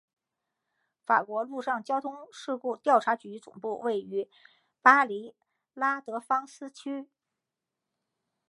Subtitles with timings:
[1.05, 4.27] 法国陆上交通事故调查局总部位于
[4.81, 5.35] 巴黎
[5.75, 7.07] 拉德芳斯区。